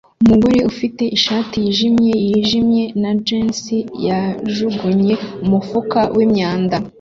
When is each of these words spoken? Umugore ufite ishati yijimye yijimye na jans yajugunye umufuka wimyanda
Umugore 0.23 0.59
ufite 0.71 1.03
ishati 1.17 1.55
yijimye 1.63 2.13
yijimye 2.27 2.83
na 3.01 3.11
jans 3.25 3.61
yajugunye 4.07 5.13
umufuka 5.43 5.99
wimyanda 6.15 6.75